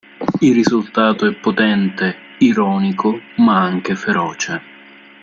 Il 0.39 0.55
risultato 0.55 1.27
è 1.27 1.35
potente, 1.35 2.35
ironico, 2.39 3.19
ma 3.37 3.61
anche 3.61 3.93
feroce. 3.93 4.61